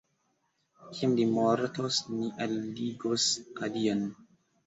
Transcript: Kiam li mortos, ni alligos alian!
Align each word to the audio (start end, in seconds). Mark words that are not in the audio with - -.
Kiam 0.93 1.11
li 1.19 1.25
mortos, 1.33 1.99
ni 2.15 2.31
alligos 2.45 3.27
alian! 3.67 4.05